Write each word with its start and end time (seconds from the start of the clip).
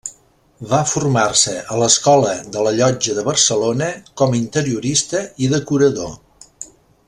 Va 0.69 0.77
formar-se 0.91 1.53
a 1.75 1.77
l'Escola 1.81 2.31
de 2.55 2.63
la 2.69 2.73
Llotja 2.79 3.15
de 3.19 3.27
Barcelona 3.29 3.91
com 4.23 4.35
a 4.35 4.41
interiorista 4.41 5.23
i 5.49 5.53
decorador. 5.57 6.11